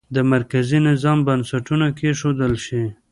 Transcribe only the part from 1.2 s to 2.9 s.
بنسټونه کېښودل شي.